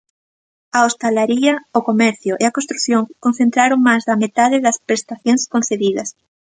A 0.77 0.79
hostalería, 0.85 1.53
o 1.79 1.81
comercio 1.89 2.33
e 2.41 2.43
a 2.45 2.55
construción 2.57 3.01
concentraron 3.25 3.79
máis 3.87 4.03
da 4.09 4.15
metade 4.23 4.57
das 4.65 4.77
prestacións 4.87 5.41
concedidas. 5.53 6.09